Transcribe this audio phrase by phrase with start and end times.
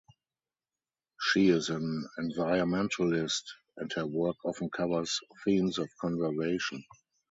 [1.21, 3.43] She is an environmentalist
[3.77, 6.83] and her work often covers themes of conservation.